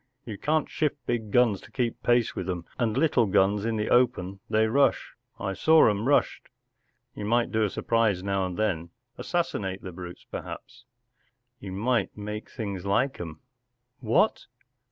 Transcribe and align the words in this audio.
You 0.25 0.35
can't 0.35 0.67
shift 0.67 0.97
big 1.05 1.29
guns 1.29 1.61
to 1.61 1.71
keep 1.71 2.01
pace 2.01 2.35
with 2.35 2.47
them, 2.47 2.65
and 2.79 2.97
little 2.97 3.27
guns 3.27 3.65
in 3.65 3.75
the 3.75 3.91
open 3.91 4.39
they 4.49 4.65
rush. 4.65 5.13
I 5.39 5.53
saw' 5.53 5.87
'em 5.91 6.07
rushed. 6.07 6.49
You 7.13 7.23
might 7.25 7.51
do 7.51 7.63
a 7.63 7.69
surprise 7.69 8.23
now 8.23 8.47
and 8.47 8.57
then—assassinate 8.57 9.83
the 9.83 9.91
brutes, 9.91 10.25
perhaps——” 10.25 10.85
“You 11.59 11.71
might 11.73 12.17
make 12.17 12.49
things 12.49 12.83
like 12.83 13.19
'em.” 13.21 13.41
“What 13.99 14.47